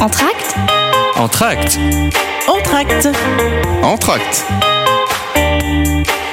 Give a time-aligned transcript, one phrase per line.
[0.00, 0.54] Entracte
[1.16, 1.78] Entracte
[2.48, 3.08] Entracte
[3.82, 4.44] Entracte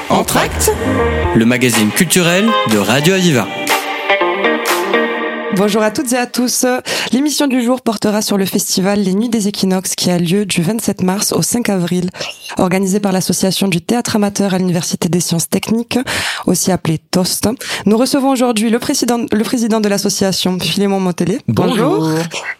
[0.09, 0.71] Entracte
[1.35, 3.56] Le magazine culturel de Radio Aviva.
[5.57, 6.65] Bonjour à toutes et à tous.
[7.11, 10.61] L'émission du jour portera sur le festival Les Nuits des Équinoxes qui a lieu du
[10.61, 12.11] 27 mars au 5 avril,
[12.59, 15.97] organisé par l'association du théâtre amateur à l'Université des sciences techniques,
[16.45, 17.49] aussi appelée TOST.
[17.87, 21.39] Nous recevons aujourd'hui le président, le président de l'association, Philémon Motellet.
[21.47, 22.07] Bonjour.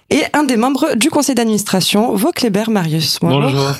[0.09, 3.19] Et un des membres du conseil d'administration, Vauclébert Marius.
[3.21, 3.75] Bonjour.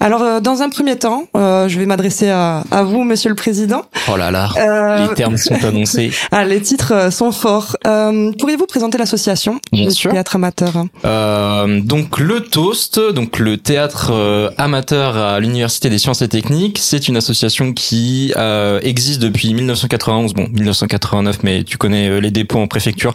[0.00, 3.36] Alors, euh, dans un premier temps, euh, je vais m'adresser à, à vous, Monsieur le
[3.36, 3.82] Président.
[4.12, 6.10] Oh là là, Euh, les termes sont annoncés.
[6.32, 7.76] ah, les titres sont forts.
[7.86, 10.10] Euh, Pourriez-vous présenter l'association Bien du sûr.
[10.10, 10.72] théâtre amateur?
[11.04, 14.12] Euh, donc le Toast, donc le théâtre
[14.58, 20.34] amateur à l'Université des sciences et techniques, c'est une association qui euh, existe depuis 1991,
[20.34, 23.14] bon 1989, mais tu connais les dépôts en préfecture.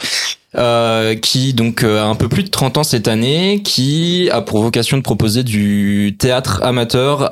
[0.57, 4.41] Euh, qui donc euh, a un peu plus de 30 ans cette année, qui a
[4.41, 7.29] pour vocation de proposer du théâtre amateur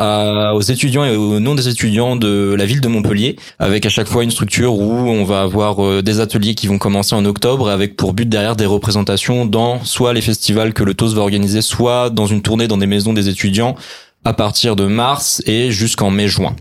[0.55, 4.07] aux étudiants et aux non des étudiants de la ville de Montpellier, avec à chaque
[4.07, 7.69] fois une structure où on va avoir euh, des ateliers qui vont commencer en octobre,
[7.69, 11.61] avec pour but derrière des représentations dans soit les festivals que le TOS va organiser,
[11.61, 13.75] soit dans une tournée dans des maisons des étudiants
[14.23, 16.55] à partir de mars et jusqu'en mai-juin.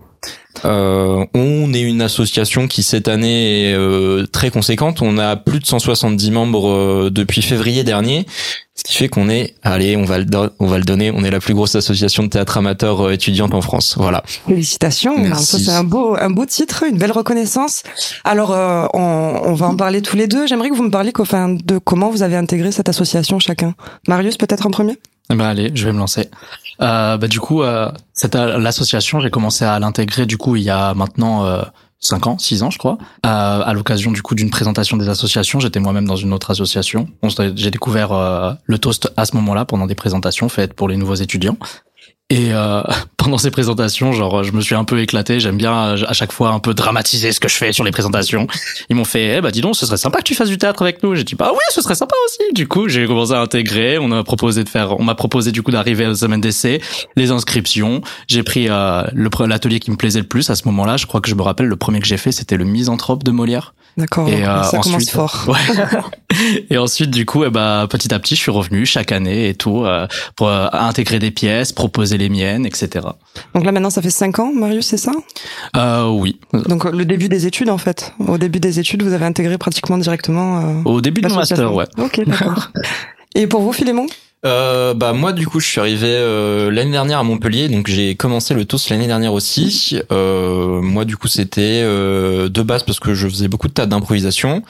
[0.65, 5.03] Euh, on est une association qui cette année est euh, très conséquente.
[5.03, 8.27] On a plus de 170 membres euh, depuis février dernier,
[8.75, 11.23] ce qui fait qu'on est, allez, on va le, do- on va le donner, on
[11.23, 13.95] est la plus grosse association de théâtre amateur étudiante en France.
[13.99, 14.25] Voilà.
[14.49, 15.15] Félicitations.
[15.37, 17.85] C'est un beau, un beau titre, une belle reconnaissance.
[18.25, 18.51] Alors,
[18.95, 20.49] on, on va en parler tous les deux.
[20.49, 23.75] J'aimerais que vous me parliez qu'au fin de comment vous avez intégré cette association chacun.
[24.09, 24.99] Marius, peut-être en premier?
[25.35, 26.31] Ben allez, je vais me lancer.
[26.81, 30.63] Euh, bah du coup, euh, cette euh, l'association, j'ai commencé à l'intégrer du coup il
[30.63, 31.63] y a maintenant euh,
[32.01, 35.61] 5 ans, 6 ans je crois, euh, à l'occasion du coup d'une présentation des associations.
[35.61, 37.09] J'étais moi-même dans une autre association.
[37.57, 41.17] J'ai découvert euh, le toast à ce moment-là pendant des présentations faites pour les nouveaux
[41.17, 41.57] étudiants.
[42.31, 42.83] Et euh,
[43.17, 45.41] pendant ces présentations, genre, je me suis un peu éclaté.
[45.41, 47.91] J'aime bien euh, à chaque fois un peu dramatiser ce que je fais sur les
[47.91, 48.47] présentations.
[48.91, 50.83] Ils m'ont fait, eh bah dis donc, ce serait sympa que tu fasses du théâtre
[50.83, 51.15] avec nous.
[51.15, 52.53] J'ai dit, bah oui, ce serait sympa aussi.
[52.53, 53.99] Du coup, j'ai commencé à intégrer.
[53.99, 56.81] On a proposé de faire, on m'a proposé du coup d'arriver aux semaines d'essai,
[57.17, 58.03] les inscriptions.
[58.27, 59.05] J'ai pris euh,
[59.47, 60.97] l'atelier qui me plaisait le plus à ce moment-là.
[60.97, 63.31] Je crois que je me rappelle le premier que j'ai fait, c'était le Misanthrope de
[63.31, 63.75] Molière.
[63.99, 64.29] D'accord.
[64.29, 65.45] Et, euh, ça commence fort.
[65.49, 66.65] Ouais.
[66.71, 69.55] et ensuite, du coup, eh ben, petit à petit, je suis revenu chaque année et
[69.55, 73.07] tout euh, pour euh, intégrer des pièces, proposer les miennes, etc.
[73.55, 75.11] Donc là, maintenant, ça fait cinq ans, Marius, c'est ça?
[75.77, 76.39] Euh, oui.
[76.53, 78.15] Donc, le début des études, en fait.
[78.25, 81.87] Au début des études, vous avez intégré pratiquement directement Au début de mon master, ouais.
[81.99, 82.71] Ok, d'accord.
[83.35, 84.07] Et pour vous, Philémon?
[84.47, 88.15] Euh, bah moi du coup je suis arrivé euh, l'année dernière à Montpellier donc j'ai
[88.15, 89.99] commencé le TOS l'année dernière aussi.
[90.13, 93.87] Euh, moi du coup c'était euh, de base parce que je faisais beaucoup de tas
[93.87, 94.63] d'improvisation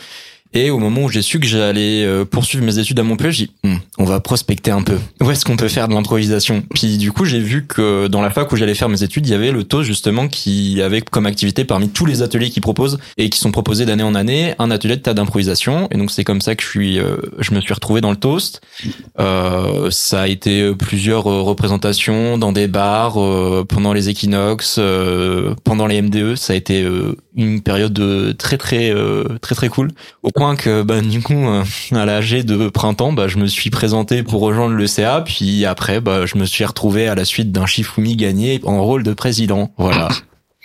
[0.53, 3.47] et au moment où j'ai su que j'allais euh, poursuivre mes études à Montpellier j'ai
[3.47, 6.63] dit Hum, on va prospecter un peu où est-ce qu'on peut faire de l'improvisation?
[6.75, 9.31] Puis du coup j'ai vu que dans la fac où j'allais faire mes études il
[9.31, 12.99] y avait le TOS justement qui avait comme activité parmi tous les ateliers qu'ils proposent
[13.17, 16.25] et qui sont proposés d'année en année un atelier de tas d'improvisation et donc c'est
[16.25, 18.61] comme ça que je suis euh, je me suis retrouvé dans le toast
[19.21, 23.19] euh, ça a été euh, plusieurs représentations dans des bars
[23.69, 24.81] pendant les équinoxes,
[25.65, 26.37] pendant les MDE.
[26.37, 26.87] Ça a été
[27.37, 28.95] une période de très très
[29.41, 29.91] très très cool.
[30.39, 34.23] Point que bah du coup euh, à l'âge de printemps, bah je me suis présenté
[34.23, 35.23] pour rejoindre le CA.
[35.25, 39.03] Puis après, bah je me suis retrouvé à la suite d'un Shifumi gagné en rôle
[39.03, 39.73] de président.
[39.77, 40.09] Voilà.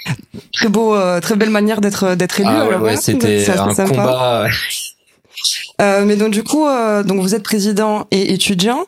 [0.54, 2.50] Très beau, euh, très belle manière d'être d'être élu.
[2.52, 2.98] Ah ouais, hein.
[3.00, 3.90] c'était un sympa.
[3.90, 4.48] combat.
[5.82, 8.86] Euh, mais donc du coup, euh, donc vous êtes président et étudiant.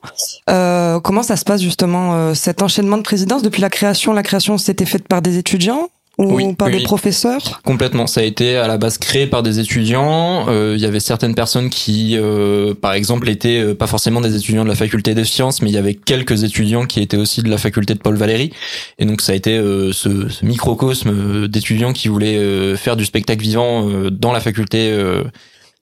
[0.50, 4.14] Euh, comment ça se passe justement euh, cet enchaînement de présidence depuis la création?
[4.14, 5.90] La création s'était faite par des étudiants?
[6.18, 6.78] Ou Oui, par oui.
[6.78, 10.46] des professeurs Complètement, ça a été à la base créé par des étudiants.
[10.50, 14.36] Euh, Il y avait certaines personnes qui, euh, par exemple, étaient euh, pas forcément des
[14.36, 17.42] étudiants de la faculté des sciences, mais il y avait quelques étudiants qui étaient aussi
[17.42, 18.52] de la faculté de Paul Valéry.
[19.00, 23.06] Et donc ça a été euh, ce, ce microcosme d'étudiants qui voulaient euh, faire du
[23.06, 25.24] spectacle vivant euh, dans la faculté euh,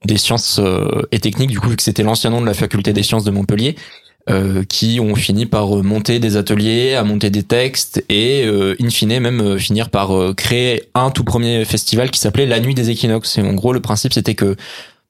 [0.05, 2.91] des sciences euh, et techniques, du coup vu que c'était l'ancien nom de la faculté
[2.91, 3.75] des sciences de Montpellier.
[4.29, 8.75] Euh, qui ont fini par euh, monter des ateliers, à monter des textes et euh,
[8.81, 12.73] in fine même euh, finir par créer un tout premier festival qui s'appelait La Nuit
[12.73, 13.37] des Équinoxes.
[13.37, 14.55] Et en gros le principe c'était que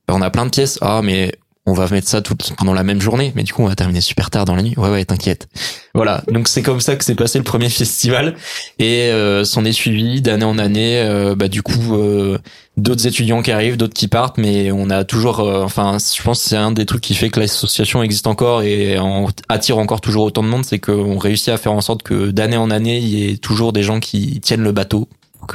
[0.08, 0.80] bah, on a plein de pièces.
[0.82, 1.32] Ah mais
[1.66, 4.02] on va mettre ça tout pendant la même journée, mais du coup on va terminer
[4.02, 4.74] super tard dans la nuit.
[4.78, 5.48] Ouais ouais, t'inquiète.
[5.96, 8.34] Voilà, donc c'est comme ça que s'est passé le premier festival
[8.80, 11.00] et euh, s'en est suivi d'année en année.
[11.00, 12.40] euh, bah du coup euh,
[12.78, 16.42] d'autres étudiants qui arrivent, d'autres qui partent, mais on a toujours, euh, enfin je pense
[16.44, 20.02] que c'est un des trucs qui fait que l'association existe encore et en- attire encore
[20.02, 22.98] toujours autant de monde, c'est qu'on réussit à faire en sorte que d'année en année
[22.98, 25.08] il y ait toujours des gens qui tiennent le bateau.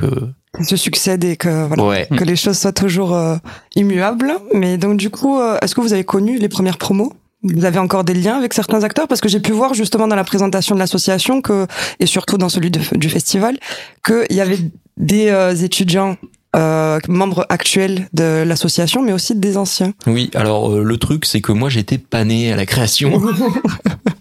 [0.02, 0.28] Euh,
[0.64, 2.08] se succèdent et que voilà ouais.
[2.16, 3.36] que les choses soient toujours euh,
[3.74, 4.32] immuables.
[4.54, 7.12] Mais donc du coup, euh, est-ce que vous avez connu les premières promos?
[7.42, 9.08] Vous avez encore des liens avec certains acteurs?
[9.08, 11.66] Parce que j'ai pu voir justement dans la présentation de l'association que
[12.00, 13.58] et surtout dans celui du festival
[14.04, 14.58] qu'il y avait
[14.96, 16.16] des euh, étudiants
[16.56, 19.92] euh, membres actuels de l'association, mais aussi des anciens.
[20.06, 23.20] Oui, alors euh, le truc, c'est que moi, j'étais pas né à la création.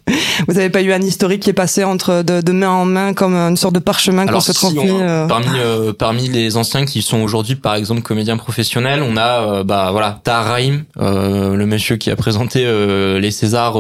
[0.48, 3.36] Vous n'avez pas eu un historique qui est passé entre de, main en main comme
[3.36, 7.20] une sorte de parchemin qu'on se transmet euh Parmi euh, parmi les anciens qui sont
[7.20, 10.58] aujourd'hui, par exemple, comédiens professionnels, on a euh, bah voilà Tahar
[10.98, 12.66] le monsieur qui a présenté
[13.20, 13.78] les Césars.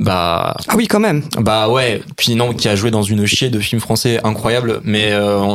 [0.00, 1.22] bah ah oui, quand même.
[1.38, 2.02] Bah ouais.
[2.16, 4.80] Puis non, qui a joué dans une chier de films français incroyables.
[4.84, 5.12] Mais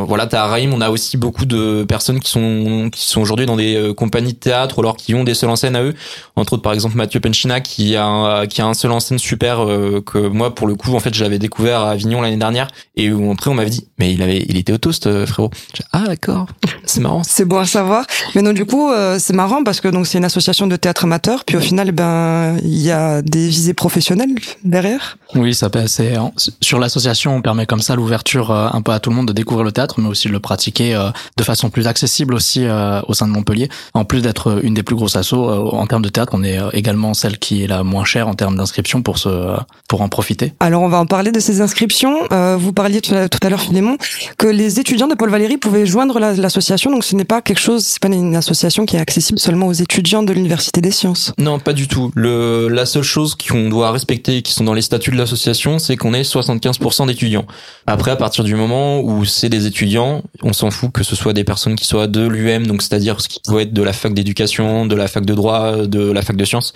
[0.08, 3.94] voilà, Tahar On a aussi beaucoup de personnes qui sont qui sont aujourd'hui dans des
[3.96, 5.94] compagnies de théâtre ou alors qui ont des seuls en scène à eux.
[6.36, 9.20] Entre autres, par exemple, Mathieu Penchina qui a un, qui a un seul en scène
[9.20, 12.68] super euh, que moi pour le coup en fait j'avais découvert à Avignon l'année dernière
[12.96, 15.52] et où après on m'avait dit mais il avait il était au toast euh, frérot.
[15.92, 16.48] Ah d'accord,
[16.86, 17.24] c'est marrant.
[17.28, 18.06] c'est bon à savoir.
[18.36, 21.06] Mais non du coup euh, c'est marrant parce que donc c'est une association de théâtre
[21.06, 25.18] amateur puis au final ben il y a des visées professionnelles derrière.
[25.36, 26.14] Oui, ça c'est
[26.62, 29.66] sur l'association on permet comme ça l'ouverture un peu à tout le monde de découvrir
[29.66, 30.98] le théâtre mais aussi de le pratiquer
[31.38, 32.66] de façon plus accessible aussi
[33.08, 33.70] au sein de Montpellier.
[33.94, 37.14] En plus d'être une des plus grosses assos en termes de théâtre, on est également
[37.14, 39.55] celle qui est la moins chère en termes d'inscription pour ce
[39.88, 42.18] pour en profiter Alors on va en parler de ces inscriptions.
[42.32, 43.98] Euh, vous parliez tout à, l'heure Philémon
[44.38, 47.86] que les étudiants de Paul Valéry pouvaient joindre l'association, donc ce n'est pas quelque chose,
[47.86, 51.34] c'est pas une association qui est accessible seulement aux étudiants de l'université des sciences.
[51.38, 52.12] Non, pas du tout.
[52.16, 55.98] Le, la seule chose qu'on doit respecter, qui sont dans les statuts de l'association, c'est
[55.98, 57.46] qu'on est 75% d'étudiants.
[57.88, 61.34] Après, à partir du moment où c'est des étudiants, on s'en fout que ce soit
[61.34, 64.14] des personnes qui soient de l'UM, donc c'est-à-dire ce qui peut être de la fac
[64.14, 66.74] d'éducation, de la fac de droit, de la fac de sciences,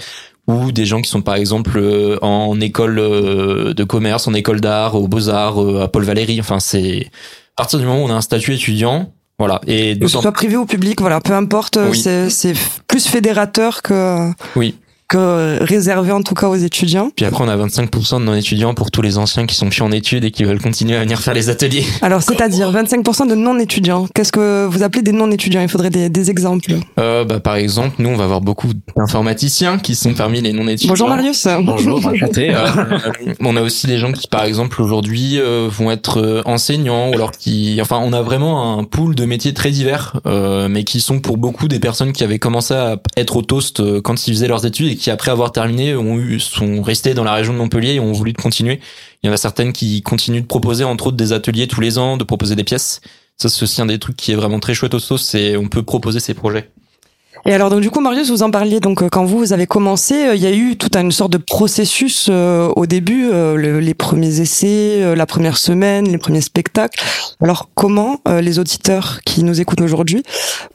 [0.50, 4.60] ou des gens qui sont par exemple euh, en école euh, de commerce, en école
[4.60, 6.40] d'art, aux beaux-arts, euh, à Paul Valéry.
[6.40, 7.08] Enfin, c'est
[7.56, 9.62] à partir du moment où on a un statut étudiant, voilà.
[9.68, 12.54] Et que ce soit privé ou public, voilà, peu importe, c'est
[12.88, 14.32] plus fédérateur que.
[14.56, 14.76] Oui
[15.10, 17.12] que réservé en tout cas aux étudiants.
[17.16, 19.92] Puis après, on a 25% de non-étudiants pour tous les anciens qui sont plus en
[19.92, 21.84] études et qui veulent continuer à venir faire les ateliers.
[22.02, 24.08] Alors, c'est-à-dire 25% de non-étudiants.
[24.14, 25.62] Qu'est-ce que vous appelez des non-étudiants?
[25.62, 26.74] Il faudrait des, des exemples.
[27.00, 30.92] Euh, bah, par exemple, nous, on va avoir beaucoup d'informaticiens qui sont parmi les non-étudiants.
[30.92, 31.48] Bonjour Marius.
[31.64, 32.02] Bonjour,
[32.38, 32.84] euh,
[33.40, 37.14] on a aussi des gens qui, par exemple, aujourd'hui, euh, vont être euh, enseignants ou
[37.14, 41.02] alors qui, enfin, on a vraiment un pool de métiers très divers, euh, mais qui
[41.02, 44.48] sont pour beaucoup des personnes qui avaient commencé à être au toast quand ils faisaient
[44.48, 47.58] leurs études et qui après avoir terminé ont eu, sont restés dans la région de
[47.58, 48.80] Montpellier et ont voulu continuer.
[49.24, 51.98] Il y en a certaines qui continuent de proposer entre autres des ateliers tous les
[51.98, 53.02] ans, de proposer des pièces.
[53.38, 55.70] Ça c'est aussi un des trucs qui est vraiment très chouette au sauce, c'est on
[55.70, 56.70] peut proposer ces projets.
[57.46, 60.14] Et alors donc du coup Marius vous en parliez donc euh, quand vous, avez commencé
[60.28, 64.42] euh, il y a eu toute une sorte de processus euh, au début les premiers
[64.42, 67.02] essais la première semaine les premiers spectacles
[67.42, 70.24] alors comment les auditeurs qui nous écoutent aujourd'hui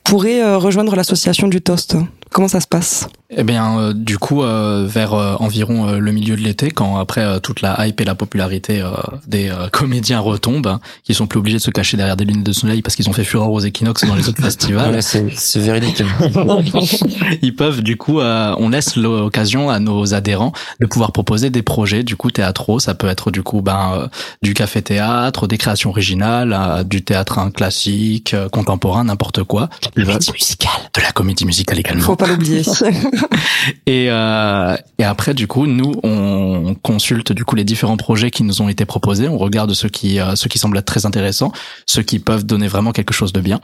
[0.04, 1.96] pourraient rejoindre l'association du Toast?
[2.34, 3.08] Comment ça se passe?
[3.36, 7.40] Eh bien, euh, du coup, euh, vers euh, environ le milieu de l'été, quand après
[7.40, 8.82] toute la hype et la popularité
[9.26, 12.52] des comédiens retombent, hein, qui sont plus obligés de se cacher derrière des lunettes de
[12.52, 15.02] soleil parce qu'ils ont fait fureur aux équinoxes dans les autres festivals.
[15.02, 16.02] c'est véridique.
[17.42, 22.02] Ils peuvent, du coup, on laisse l'occasion à nos adhérents de pouvoir proposer des projets,
[22.02, 22.78] du coup, théâtraux.
[22.78, 24.08] Ça peut être, du coup, ben,
[24.42, 29.68] du café-théâtre, des créations originales, du théâtre hein, classique, contemporain, n'importe quoi.
[29.96, 30.70] De la comédie musicale.
[30.94, 32.02] De la comédie musicale également.
[32.02, 32.62] Faut pas l'oublier.
[33.86, 38.42] et, euh, et après, du coup, nous, on consulte du coup les différents projets qui
[38.42, 39.28] nous ont été proposés.
[39.28, 41.52] On regarde ceux qui, euh, ceux qui semblent être très intéressants,
[41.86, 43.60] ceux qui peuvent donner vraiment quelque chose de bien,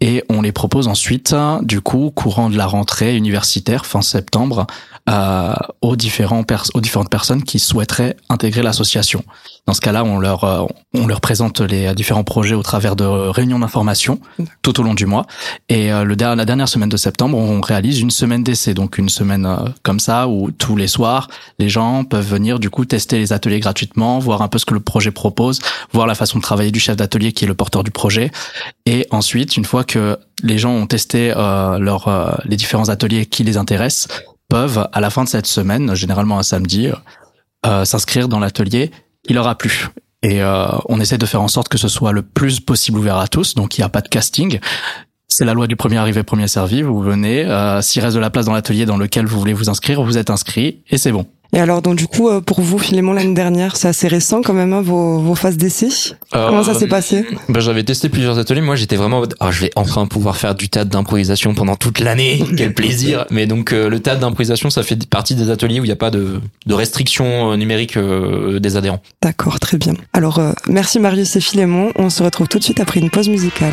[0.00, 4.66] et on les propose ensuite, du coup, courant de la rentrée universitaire fin septembre,
[5.08, 6.44] euh, aux différents
[6.74, 9.24] aux différentes personnes qui souhaiteraient intégrer l'association.
[9.66, 13.58] Dans ce cas-là, on leur on leur présente les différents projets au travers de réunions
[13.58, 14.20] d'information
[14.62, 15.26] tout au long du mois.
[15.68, 19.46] Et le la dernière semaine de septembre, on réalise une semaine d'essai, donc une semaine
[19.46, 21.28] euh, comme ça où tous les soirs,
[21.58, 24.74] les gens peuvent venir du coup tester les ateliers gratuitement, voir un peu ce que
[24.74, 25.60] le projet propose,
[25.92, 28.30] voir la façon de travailler du chef d'atelier qui est le porteur du projet.
[28.86, 33.44] Et ensuite, une fois que les gens ont testé euh, leur, les différents ateliers qui
[33.44, 34.08] les intéressent,
[34.48, 36.88] peuvent, à la fin de cette semaine, généralement un samedi,
[37.66, 38.90] euh, s'inscrire dans l'atelier
[39.26, 39.88] qui leur a plu.
[40.22, 43.18] Et euh, on essaie de faire en sorte que ce soit le plus possible ouvert
[43.18, 44.58] à tous, donc il n'y a pas de casting.
[45.28, 46.80] C'est la loi du premier arrivé, premier servi.
[46.82, 49.68] Vous venez, euh, s'il reste de la place dans l'atelier dans lequel vous voulez vous
[49.68, 51.26] inscrire, vous êtes inscrit et c'est bon.
[51.54, 54.52] Et alors, donc du coup, euh, pour vous, Philémon, l'année dernière, c'est assez récent quand
[54.52, 55.88] même, hein, vos, vos phases d'essai.
[56.30, 57.26] Comment ça s'est euh, passé?
[57.48, 58.60] ben, J'avais testé plusieurs ateliers.
[58.60, 62.44] Moi, j'étais vraiment oh, je vais enfin pouvoir faire du théâtre d'improvisation pendant toute l'année.
[62.56, 65.88] Quel plaisir Mais donc, euh, le théâtre d'improvisation, ça fait partie des ateliers où il
[65.88, 69.00] n'y a pas de, de restrictions numériques des adhérents.
[69.22, 69.94] D'accord, très bien.
[70.12, 71.92] Alors, merci Marius et Philémon.
[71.96, 73.72] On se retrouve tout de suite après une pause musicale.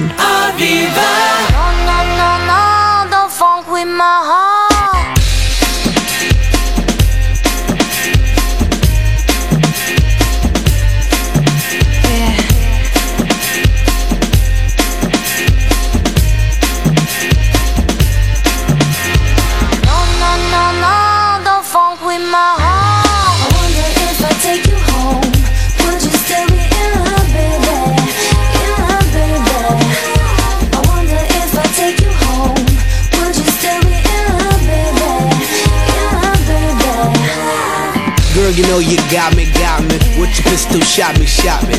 [38.76, 39.96] Know you got me, got me.
[40.20, 41.76] With your pistol, shot me, shot me.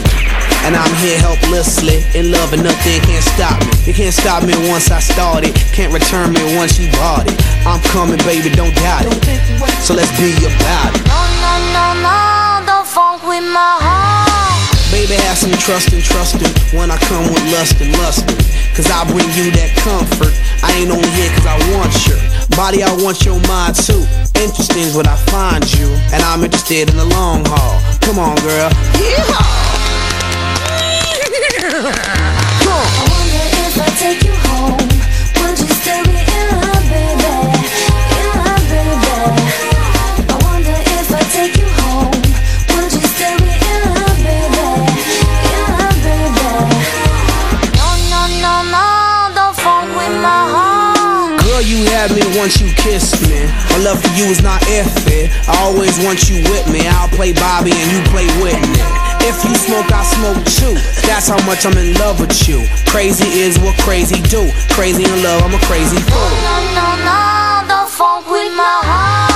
[0.65, 3.73] And I'm here helplessly, in love and nothing can't stop me.
[3.85, 7.37] You can't stop me once I started, can't return me once you bought it.
[7.69, 9.12] I'm coming, baby, don't doubt it.
[9.85, 11.05] So let's be about it.
[11.05, 12.17] No, no, no, no,
[12.65, 14.57] don't funk with my heart.
[14.91, 18.65] Baby, have some trust and trust in when I come with lust and lustin'.
[18.76, 20.37] Cause I bring you that comfort.
[20.61, 22.21] I ain't only here cause I want your
[22.61, 24.04] body, I want your mind too.
[24.37, 27.80] Interesting is what I find you, and I'm interested in the long haul.
[28.04, 28.68] Come on, girl.
[32.68, 34.76] I wonder if I take you home.
[35.40, 36.15] Would you still be
[51.76, 53.45] you had me once you kissed me.
[53.68, 55.28] My love for you is not iffy.
[55.45, 56.88] I always want you with me.
[56.88, 58.80] I'll play Bobby and you play Whitney.
[59.21, 60.75] If you smoke, I smoke too.
[61.04, 62.64] That's how much I'm in love with you.
[62.88, 64.49] Crazy is what crazy do.
[64.73, 66.30] Crazy in love, I'm a crazy fool.
[66.49, 69.36] No, no, no, don't funk with my heart.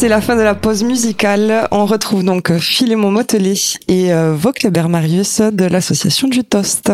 [0.00, 1.68] C'est la fin de la pause musicale.
[1.70, 3.52] On retrouve donc Philémon Motelet
[3.86, 6.90] et euh, Vauclébert Marius de l'association du Toast.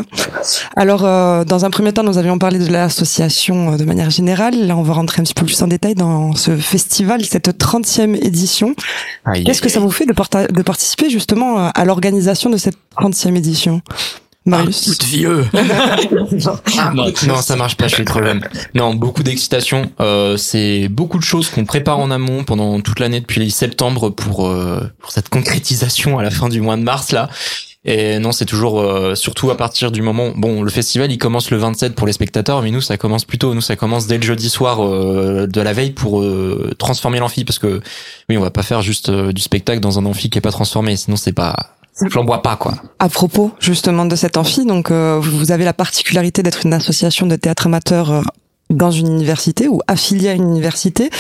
[0.75, 4.66] Alors, euh, dans un premier temps, nous avions parlé de l'association euh, de manière générale.
[4.66, 8.16] Là, on va rentrer un petit peu plus en détail dans ce festival, cette 30e
[8.16, 8.75] édition.
[9.44, 13.82] Qu'est-ce que ça vous fait de, de participer justement à l'organisation de cette 30e édition?
[14.46, 15.46] Marius Un coup de vieux.
[16.94, 18.40] non, non, ça marche pas, je suis trop jeune.
[18.74, 19.90] Non, beaucoup d'excitation.
[20.00, 24.46] Euh, c'est beaucoup de choses qu'on prépare en amont pendant toute l'année depuis septembre pour,
[24.46, 27.28] euh, pour cette concrétisation à la fin du mois de mars là.
[27.88, 30.32] Et non, c'est toujours euh, surtout à partir du moment.
[30.34, 33.38] Bon, le festival il commence le 27 pour les spectateurs, mais nous ça commence plus
[33.38, 33.54] tôt.
[33.54, 37.44] Nous ça commence dès le jeudi soir euh, de la veille pour euh, transformer l'amphi
[37.44, 37.80] parce que
[38.28, 40.50] oui, on va pas faire juste euh, du spectacle dans un amphi qui est pas
[40.50, 41.75] transformé, sinon c'est pas,
[42.10, 42.74] flamboie pas quoi.
[42.98, 47.26] À propos justement de cet amphi, donc euh, vous avez la particularité d'être une association
[47.26, 48.22] de théâtre amateur euh,
[48.70, 51.10] dans une université ou affiliée à une université.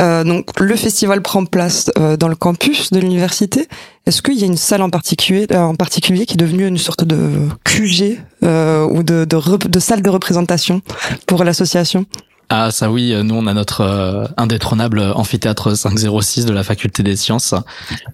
[0.00, 3.68] Euh, donc le festival prend place euh, dans le campus de l'université.
[4.06, 6.78] Est-ce qu'il y a une salle en particulier, euh, en particulier qui est devenue une
[6.78, 7.18] sorte de
[7.64, 10.80] QG euh, ou de, de, de salle de représentation
[11.26, 12.06] pour l'association?
[12.52, 17.14] Ah ça oui, nous on a notre euh, indétrônable amphithéâtre 506 de la faculté des
[17.14, 17.54] sciences.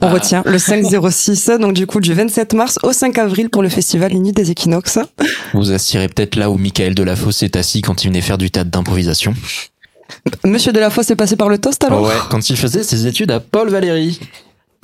[0.02, 3.62] On Euh, retient le 506, donc du coup du 27 mars au 5 avril pour
[3.62, 4.98] le festival Nuit des équinoxes.
[5.54, 8.70] Vous assirez peut-être là où Michael Delafosse est assis quand il venait faire du théâtre
[8.70, 9.34] d'improvisation.
[10.44, 13.40] Monsieur Delafosse est passé par le toast alors ouais, quand il faisait ses études à
[13.40, 14.20] Paul Valéry.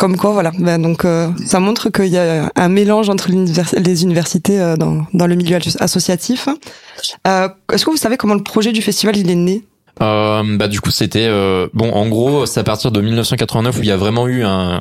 [0.03, 0.51] Comme quoi, voilà.
[0.59, 5.07] Ben, donc, euh, ça montre qu'il y a un mélange entre les universités euh, dans,
[5.15, 6.49] dans le milieu asso- associatif.
[7.29, 9.63] Euh, Est-ce que vous savez comment le projet du festival il est né?
[10.03, 13.83] Euh, bah du coup c'était euh, bon en gros c'est à partir de 1989 où
[13.83, 14.81] il y a vraiment eu un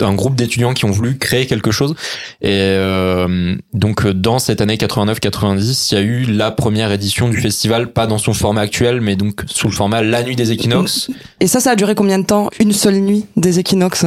[0.00, 1.94] un groupe d'étudiants qui ont voulu créer quelque chose.
[2.40, 7.40] Et euh, donc dans cette année 89-90, il y a eu la première édition du
[7.40, 11.10] festival, pas dans son format actuel, mais donc sous le format La Nuit des Équinoxes.
[11.40, 12.48] Et ça, ça a duré combien de temps?
[12.60, 14.06] Une seule nuit des équinoxes?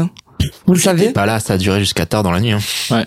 [0.65, 2.51] Vous le savez Bah là, ça a duré jusqu'à tard dans la nuit.
[2.51, 3.05] Hein.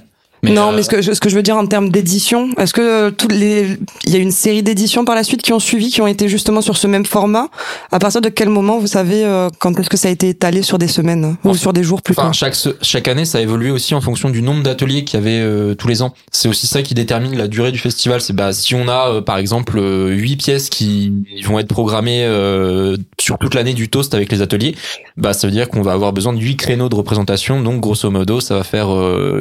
[0.52, 2.72] Non, euh, mais ce que, je- ce que je veux dire en termes d'édition, est-ce
[2.74, 5.58] que euh, toutes les, il y a une série d'éditions par la suite qui ont
[5.58, 7.48] suivi, qui ont été justement sur ce même format?
[7.92, 10.62] À partir de quel moment vous savez euh, quand est-ce que ça a été étalé
[10.62, 11.36] sur des semaines?
[11.44, 12.32] Ou sur des jours plus Enfin,
[12.82, 15.74] chaque année, ça a évolué aussi en fonction du nombre d'ateliers qu'il y avait euh,
[15.74, 16.12] tous les ans.
[16.30, 18.20] C'est aussi ça qui détermine la durée du festival.
[18.20, 19.78] C'est bah si on a par exemple
[20.10, 21.12] huit pièces qui
[21.44, 22.24] vont être programmées
[23.20, 24.74] sur toute l'année du toast avec les ateliers,
[25.16, 27.60] bah ça veut dire qu'on va avoir besoin de huit créneaux de représentation.
[27.62, 28.88] Donc grosso modo, ça va faire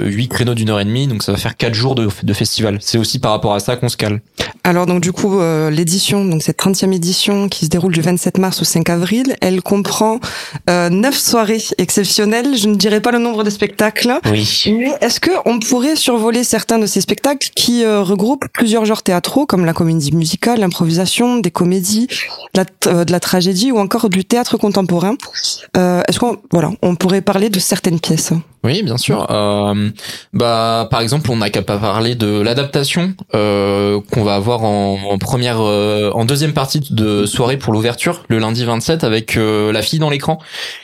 [0.05, 0.92] huit créneaux d'une heure et demie.
[1.07, 2.77] Donc ça va faire quatre jours de, de festival.
[2.81, 4.21] C'est aussi par rapport à ça qu'on se cale.
[4.65, 8.37] Alors donc du coup euh, l'édition, donc cette 30e édition qui se déroule du 27
[8.37, 10.19] mars au 5 avril, elle comprend
[10.69, 12.55] euh, neuf soirées exceptionnelles.
[12.55, 14.13] Je ne dirai pas le nombre de spectacles.
[14.31, 14.63] Oui.
[14.67, 19.03] Mais est-ce que on pourrait survoler certains de ces spectacles qui euh, regroupent plusieurs genres
[19.03, 22.07] théâtraux comme la comédie musicale, l'improvisation, des comédies,
[22.53, 25.15] de la, euh, de la tragédie ou encore du théâtre contemporain?
[25.75, 28.31] Euh, Est-ce qu'on voilà, on pourrait parler de certaines pièces?
[28.63, 29.27] Oui, bien sûr.
[29.29, 29.89] Euh,
[30.31, 35.17] bah, par exemple, on n'a qu'à pas parler de l'adaptation euh, qu'on va avoir en,
[35.17, 39.81] première, euh, en deuxième partie de soirée pour l'ouverture, le lundi 27, avec euh, La
[39.81, 40.39] fille dans l'écran,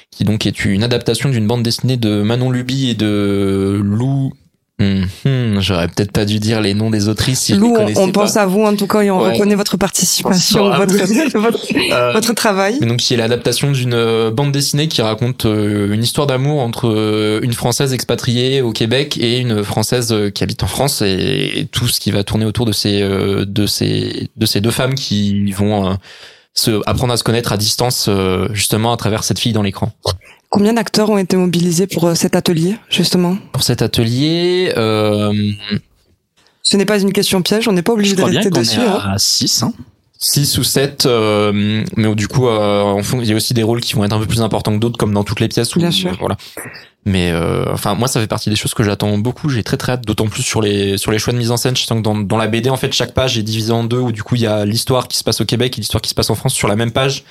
[0.10, 4.34] qui donc est une adaptation d'une bande dessinée de Manon Luby et de Lou.
[4.82, 7.98] Hum, hum, J'aurais peut-être pas dû dire les noms des autrices si je Lou, les
[7.98, 9.34] on, pense à vous en tout cas et on Ouais.
[9.34, 10.94] reconnaît votre participation, votre,
[11.38, 11.60] votre,
[11.92, 12.78] Euh, votre travail.
[12.80, 16.62] Mais donc qui est l'adaptation d'une euh, bande dessinée qui raconte euh, une histoire d'amour
[16.62, 21.02] entre euh, une française expatriée au Québec et une française euh, qui habite en France
[21.02, 24.62] et, et tout ce qui va tourner autour de ces euh, de ces de ces
[24.62, 25.94] deux femmes qui vont euh,
[26.54, 29.92] se apprendre à se connaître à distance euh, justement à travers cette fille dans l'écran.
[30.50, 33.38] Combien d'acteurs ont été mobilisés pour euh, cet atelier justement?
[33.52, 35.32] Pour cet atelier, euh,
[36.64, 38.80] Ce n'est pas une question piège, on n'est pas obligé de rester dessus.
[38.80, 39.12] est hein.
[39.14, 39.64] à 6.
[39.64, 39.74] Hein.
[40.22, 41.08] 6 ou 7
[41.96, 44.12] mais du coup euh, en fond, il y a aussi des rôles qui vont être
[44.14, 46.18] un peu plus importants que d'autres comme dans toutes les pièces où- Bien sûr.
[46.20, 46.36] voilà
[47.10, 49.50] mais euh, enfin moi ça fait partie des choses que j'attends beaucoup.
[49.50, 51.76] J'ai très très hâte d'autant plus sur les sur les choix de mise en scène.
[51.76, 53.98] Je sens que dans, dans la BD en fait chaque page est divisée en deux
[54.00, 56.10] où du coup il y a l'histoire qui se passe au Québec et l'histoire qui
[56.10, 57.24] se passe en France sur la même page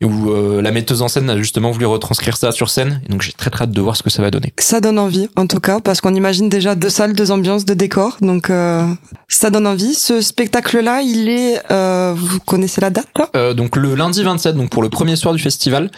[0.00, 3.00] et où euh, la metteuse en scène a justement voulu retranscrire ça sur scène.
[3.06, 4.52] Et donc j'ai très très hâte de voir ce que ça va donner.
[4.58, 7.74] Ça donne envie, en tout cas, parce qu'on imagine déjà deux salles, deux ambiances, deux
[7.74, 8.86] décors, donc euh,
[9.28, 9.94] ça donne envie.
[9.94, 14.56] Ce spectacle-là, il est, euh, vous connaissez la date là Euh, donc le lundi 27,
[14.56, 15.90] donc pour le premier soir du festival.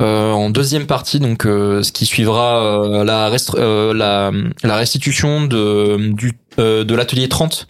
[0.00, 4.30] Euh, en deuxième partie, donc euh, ce qui suivra euh, la, rest- la
[4.62, 7.66] la restitution de l'atelier 30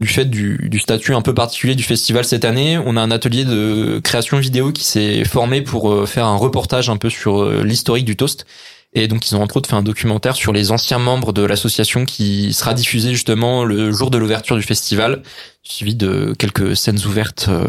[0.00, 2.78] du fait du, du statut un peu particulier du festival cette année.
[2.78, 6.96] On a un atelier de création vidéo qui s'est formé pour faire un reportage un
[6.96, 8.46] peu sur l'historique du toast.
[8.92, 12.04] Et donc ils ont entre autres fait un documentaire sur les anciens membres de l'association
[12.04, 15.22] qui sera diffusé justement le jour de l'ouverture du festival,
[15.62, 17.64] suivi de quelques scènes ouvertes euh,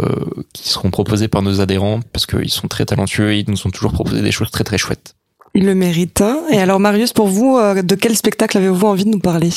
[0.54, 3.70] qui seront proposées par nos adhérents parce qu'ils sont très talentueux et ils nous ont
[3.70, 5.16] toujours proposé des choses très très chouettes.
[5.54, 6.22] Il le mérite.
[6.22, 6.42] hein.
[6.52, 9.50] Et alors, Marius, pour vous, euh, de quel spectacle avez-vous envie de nous parler?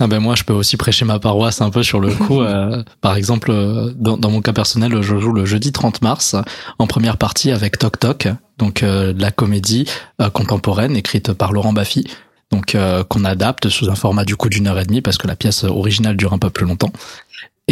[0.00, 2.40] Ah ben moi je peux aussi prêcher ma paroisse un peu sur le coup.
[2.42, 6.34] euh, par exemple, euh, dans, dans mon cas personnel, je joue le jeudi 30 mars
[6.80, 9.86] en première partie avec Toc Toc, donc euh, la comédie
[10.20, 12.04] euh, contemporaine écrite par Laurent Baffy,
[12.50, 12.76] donc
[13.08, 15.64] qu'on adapte sous un format du coup d'une heure et demie parce que la pièce
[15.64, 16.90] originale dure un peu plus longtemps.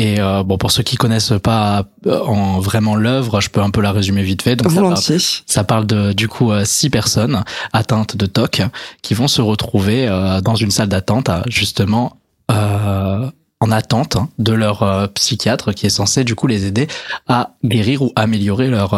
[0.03, 3.69] Et euh, bon pour ceux qui connaissent pas euh, en vraiment l'œuvre, je peux un
[3.71, 4.57] peu la résumer vite fait.
[4.57, 5.19] Donc ça parle- Volontiers.
[5.47, 8.63] ça parle de du coup euh, six personnes atteintes de TOC
[9.03, 12.17] qui vont se retrouver euh, dans une salle d'attente, justement
[12.51, 13.29] euh,
[13.61, 16.89] en attente de leur psychiatre qui est censé du coup les aider
[17.29, 18.95] à guérir ou améliorer leur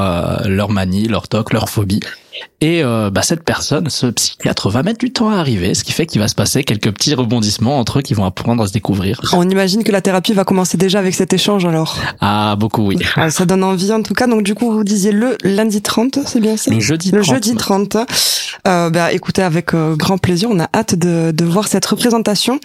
[0.47, 1.99] leur manie, leur TOC, leur phobie.
[2.61, 5.92] Et euh, bah, cette personne, ce psychiatre, va mettre du temps à arriver, ce qui
[5.92, 8.73] fait qu'il va se passer quelques petits rebondissements entre eux qui vont apprendre à se
[8.73, 9.21] découvrir.
[9.33, 11.99] On imagine que la thérapie va commencer déjà avec cet échange, alors.
[12.21, 12.99] Ah, beaucoup, oui.
[13.16, 14.27] Ah, ça donne envie, en tout cas.
[14.27, 16.71] Donc, du coup, vous disiez le lundi 30, c'est bien ça?
[16.71, 17.35] Le jeudi Le 30.
[17.35, 17.97] jeudi 30.
[18.66, 22.61] Euh, bah, écoutez, avec euh, grand plaisir, on a hâte de, de voir cette représentation.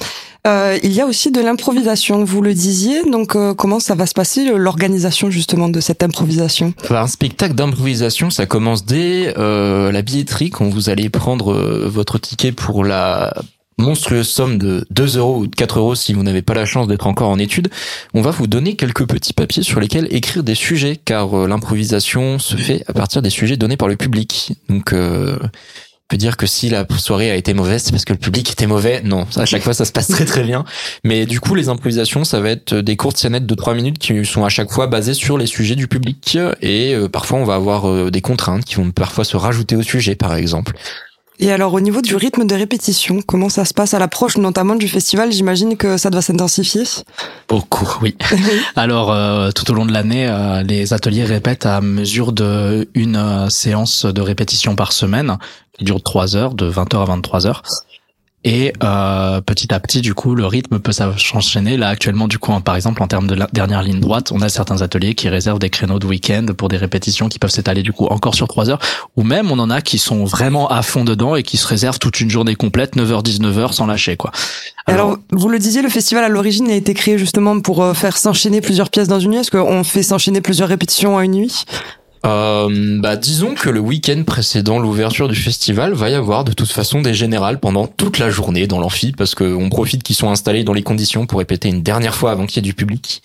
[0.47, 3.03] Euh, il y a aussi de l'improvisation, vous le disiez.
[3.03, 6.73] Donc, euh, comment ça va se passer, l'organisation justement de cette improvisation?
[6.89, 9.56] Bah, un spectacle d'improvisation, ça commence dès euh,
[9.91, 13.33] la billetterie quand vous allez prendre euh, votre ticket pour la
[13.77, 16.87] monstrueuse somme de 2 euros ou de 4 euros si vous n'avez pas la chance
[16.87, 17.69] d'être encore en études.
[18.13, 22.39] On va vous donner quelques petits papiers sur lesquels écrire des sujets car euh, l'improvisation
[22.39, 24.53] se fait à partir des sujets donnés par le public.
[24.69, 28.13] Donc euh, on peut dire que si la soirée a été mauvaise, c'est parce que
[28.13, 29.01] le public était mauvais.
[29.03, 30.63] Non, à chaque fois, ça se passe très très bien.
[31.03, 34.25] Mais du coup, les improvisations, ça va être des courtes scénettes de 3 minutes qui
[34.25, 36.37] sont à chaque fois basées sur les sujets du public.
[36.61, 39.81] Et euh, parfois, on va avoir euh, des contraintes qui vont parfois se rajouter au
[39.81, 40.73] sujet, par exemple.
[41.39, 44.73] Et alors au niveau du rythme de répétition, comment ça se passe à l'approche notamment
[44.73, 45.31] du festival?
[45.31, 46.83] J'imagine que ça doit s'intensifier.
[47.47, 48.17] Beaucoup, oui.
[48.75, 53.17] Alors, euh, tout au long de l'année, euh, les ateliers répètent à mesure de une
[53.17, 55.37] euh, séance de répétition par semaine,
[55.77, 57.61] qui dure trois heures, de 20h à 23h.
[58.43, 61.75] Et euh, petit à petit, du coup, le rythme peut s'enchaîner.
[61.75, 64.47] Là, actuellement, du coup, par exemple, en termes de la dernière ligne droite, on a
[64.47, 67.91] certains ateliers qui réservent des créneaux de week-end pour des répétitions qui peuvent s'étaler, du
[67.91, 68.79] coup, encore sur trois heures.
[69.17, 71.99] Ou même, on en a qui sont vraiment à fond dedans et qui se réservent
[71.99, 74.31] toute une journée complète, 9h, 19h, sans lâcher, quoi.
[74.85, 78.15] Alors, vous le disiez, le festival à l'origine a été créé justement pour euh, faire
[78.15, 79.39] s'enchaîner plusieurs pièces dans une nuit.
[79.39, 81.65] Est-ce qu'on fait s'enchaîner plusieurs répétitions à une nuit?
[82.27, 86.71] Euh, bah, disons que le week-end précédent l'ouverture du festival va y avoir de toute
[86.71, 90.63] façon des générales pendant toute la journée dans l'amphi parce qu'on profite qu'ils sont installés
[90.63, 93.23] dans les conditions pour répéter une dernière fois avant qu'il y ait du public.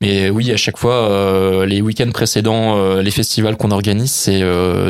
[0.00, 4.42] Mais oui, à chaque fois, euh, les week-ends précédents, euh, les festivals qu'on organise, c'est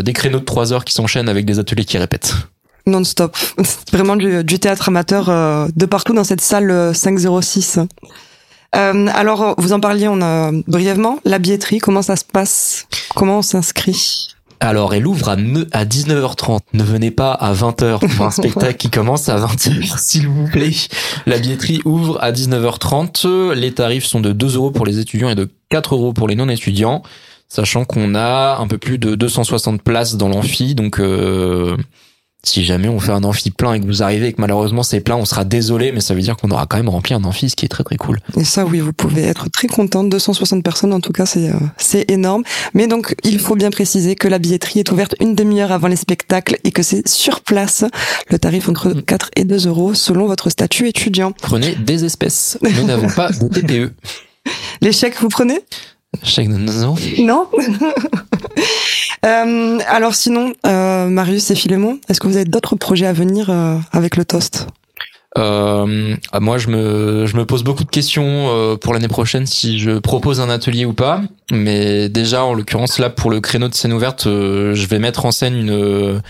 [0.02, 2.34] des créneaux de 3 heures qui s'enchaînent avec des ateliers qui répètent.
[2.86, 3.36] Non-stop.
[3.92, 7.78] Vraiment du, du théâtre amateur de partout dans cette salle euh, 506.
[8.74, 11.18] Euh, alors, vous en parliez on a, brièvement.
[11.24, 12.86] La billetterie, comment ça se passe?
[13.14, 14.28] Comment on s'inscrit?
[14.60, 15.32] Alors, elle ouvre à,
[15.72, 16.60] à 19h30.
[16.72, 20.72] Ne venez pas à 20h pour un spectacle qui commence à 20h, s'il vous plaît.
[21.26, 23.52] La billetterie ouvre à 19h30.
[23.52, 26.34] Les tarifs sont de 2 euros pour les étudiants et de 4 euros pour les
[26.34, 27.02] non-étudiants.
[27.48, 30.74] Sachant qu'on a un peu plus de 260 places dans l'amphi.
[30.74, 31.76] Donc, euh,
[32.44, 35.00] si jamais on fait un amphi plein et que vous arrivez et que malheureusement c'est
[35.00, 37.50] plein, on sera désolé, mais ça veut dire qu'on aura quand même rempli un amphi,
[37.50, 38.18] ce qui est très très cool.
[38.38, 40.04] Et ça, oui, vous pouvez être très content.
[40.04, 42.42] 260 personnes, en tout cas, c'est euh, c'est énorme.
[42.74, 45.96] Mais donc, il faut bien préciser que la billetterie est ouverte une demi-heure avant les
[45.96, 47.84] spectacles et que c'est sur place.
[48.30, 51.32] Le tarif entre 4 et 2 euros selon votre statut étudiant.
[51.42, 52.58] Prenez des espèces.
[52.62, 53.92] Nous n'avons pas de TPE.
[54.80, 55.60] Les chèques, vous prenez?
[56.48, 56.96] Non.
[57.18, 57.48] Non
[59.24, 63.48] Euh, Alors sinon, euh, Marius et Philémon, est-ce que vous avez d'autres projets à venir
[63.50, 64.66] euh, avec le toast?
[65.36, 65.84] Ah,
[66.40, 70.40] moi, je me, je me pose beaucoup de questions pour l'année prochaine si je propose
[70.40, 71.22] un atelier ou pas.
[71.50, 75.32] Mais déjà, en l'occurrence, là, pour le créneau de scène ouverte, je vais mettre en
[75.32, 76.22] scène une,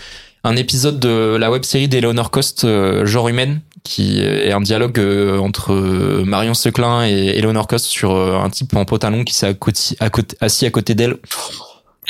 [0.43, 2.65] un épisode de la web série d'Eleanor Cost,
[3.05, 8.11] Genre humaine, qui est un dialogue euh, entre euh, Marion Seclin et Eleanor Cost sur
[8.15, 9.55] euh, un type en pantalon qui s'est
[10.41, 11.17] assis à côté d'elle.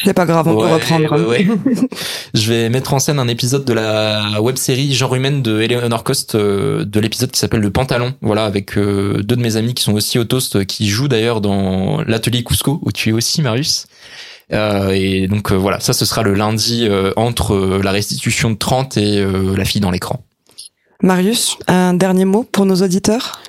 [0.04, 1.28] C'est pas grave, on peut Ouais, reprendre.
[1.30, 1.48] ouais, ouais.
[2.34, 6.04] je vais mettre en scène un épisode de la web série Genre humaine de Eleanor
[6.04, 8.14] Cost, euh, de l'épisode qui s'appelle Le Pantalon.
[8.22, 11.08] Voilà, avec euh, deux de mes amis qui sont aussi au toast, euh, qui jouent
[11.08, 13.86] d'ailleurs dans l'atelier Cusco, où tu es aussi, Marius.
[14.52, 18.52] Euh, et donc euh, voilà, ça ce sera le lundi euh, entre euh, la restitution
[18.52, 20.25] de 30 et euh, la fille dans l'écran.
[21.02, 23.40] Marius, un dernier mot pour nos auditeurs?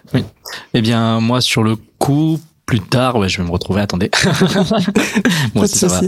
[0.75, 3.81] Eh bien, moi, sur le coup, plus tard, ouais, je vais me retrouver.
[3.81, 4.09] Attendez.
[5.55, 6.01] Pas de ça va.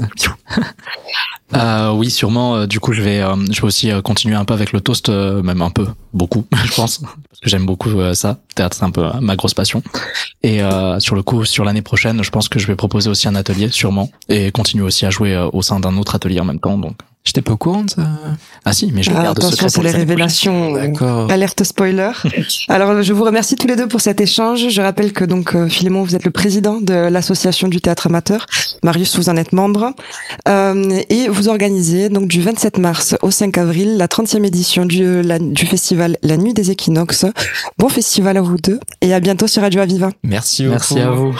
[1.55, 2.57] Euh, oui, sûrement.
[2.57, 4.81] euh, du coup, je vais, euh, je vais aussi euh, continuer un peu avec le
[4.81, 8.38] toast, même un peu, beaucoup, je pense, parce que j'aime beaucoup ça.
[8.55, 9.83] Théâtre, c'est un peu ma grosse passion.
[10.42, 13.29] Et euh, sur le coup, sur l'année prochaine, je pense que je vais proposer aussi
[13.29, 16.61] un atelier, sûrement, et continuer aussi à jouer au sein d'un autre atelier en même
[16.61, 16.77] temps.
[16.77, 16.96] Donc,
[17.29, 18.03] J'étais pas au courant de ça.
[18.64, 20.75] ah si, mais je Ah, garde Attention, secret c'est pour les révélations.
[20.77, 21.31] euh, D'accord.
[21.31, 22.11] Alerte spoiler.
[22.69, 24.69] Alors, je vous remercie tous les deux pour cet échange.
[24.71, 28.47] Je rappelle que donc euh, Philémon, vous êtes le président de l'association du théâtre amateur.
[28.83, 29.93] Marius, vous en êtes membre.
[30.49, 35.21] Euh, et vous organisez donc du 27 mars au 5 avril la 30e édition du,
[35.21, 37.27] la- du festival La Nuit des Équinoxes.
[37.77, 40.11] Bon festival à vous deux et à bientôt sur Radio Aviva.
[40.23, 40.73] Merci beaucoup.
[40.73, 41.35] Merci à vous.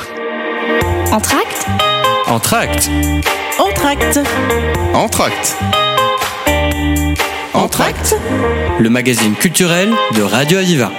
[1.13, 1.67] Entracte
[2.27, 2.91] Entracte.
[3.59, 4.21] Entracte
[4.95, 5.57] Entracte.
[7.55, 8.17] Entracte.
[8.79, 10.93] Le magazine culturel de Radio Aviva.